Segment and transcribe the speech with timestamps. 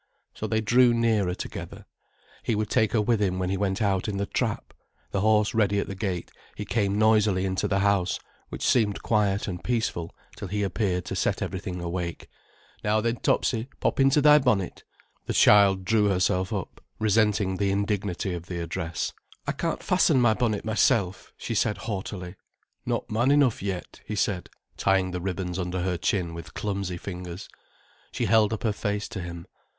[0.33, 1.85] So they drew nearer together.
[2.41, 4.73] He would take her with him when he went out in the trap.
[5.11, 8.19] The horse ready at the gate, he came noisily into the house,
[8.49, 12.27] which seemed quiet and peaceful till he appeared to set everything awake.
[12.83, 14.83] "Now then, Topsy, pop into thy bonnet."
[15.27, 19.13] The child drew herself up, resenting the indignity of the address.
[19.45, 22.37] "I can't fasten my bonnet myself," she said haughtily.
[22.87, 27.47] "Not man enough yet," he said, tying the ribbons under her chin with clumsy fingers.
[28.11, 29.45] She held up her face to him.